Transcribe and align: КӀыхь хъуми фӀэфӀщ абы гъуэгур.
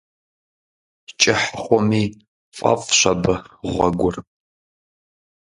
КӀыхь 1.19 1.49
хъуми 1.61 2.03
фӀэфӀщ 2.55 3.01
абы 3.11 3.35
гъуэгур. 3.71 4.15